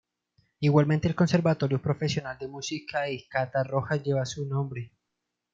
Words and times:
Igualmente 0.61 1.07
el 1.07 1.13
conservatorio 1.13 1.79
profesional 1.79 2.35
de 2.39 2.47
música 2.47 3.01
de 3.01 3.23
Catarroja 3.29 3.97
lleva 3.97 4.25
su 4.25 4.47
nombre. 4.47 4.91